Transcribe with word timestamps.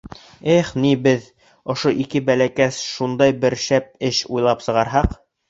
Их, 0.51 0.69
ни, 0.85 0.93
беҙ, 1.07 1.27
ошо 1.73 1.93
ике 2.05 2.21
бәләкәс, 2.31 2.81
шундай 2.95 3.37
бер 3.45 3.59
шәп 3.67 3.93
эш 4.11 4.25
уйлап 4.33 4.67
сығарһаҡ!.. 4.71 5.17